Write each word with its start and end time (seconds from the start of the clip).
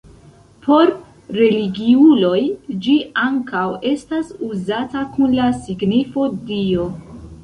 Por 0.67 0.87
religiuloj 1.39 2.39
ĝi 2.85 2.95
ankaŭ 3.23 3.65
estas 3.89 4.31
uzata 4.47 5.05
kun 5.19 5.37
la 5.41 5.51
signifo 5.67 6.25
Dio. 6.49 6.87